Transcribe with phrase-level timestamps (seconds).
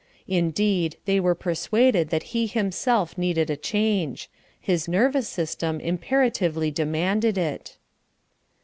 [0.27, 7.37] Indeed, they were persuaded that he himself needed a change his nervous system imperatively demanded
[7.37, 7.77] it.